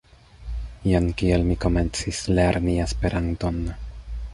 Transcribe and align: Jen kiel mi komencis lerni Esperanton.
Jen 0.91 1.09
kiel 1.21 1.45
mi 1.51 1.59
komencis 1.67 2.25
lerni 2.41 2.79
Esperanton. 2.91 3.63